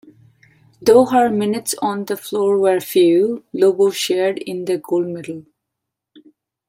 [0.81, 5.45] Though her minutes on the floor were few, Lobo shared in the gold medal.